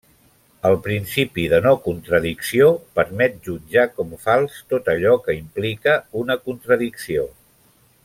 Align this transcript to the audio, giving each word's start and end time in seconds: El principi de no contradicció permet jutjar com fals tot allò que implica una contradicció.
El 0.69 0.77
principi 0.85 1.43
de 1.51 1.59
no 1.65 1.73
contradicció 1.87 2.71
permet 3.01 3.37
jutjar 3.49 3.85
com 3.99 4.17
fals 4.27 4.59
tot 4.75 4.93
allò 4.97 5.15
que 5.29 5.39
implica 5.45 5.99
una 6.25 6.43
contradicció. 6.49 7.33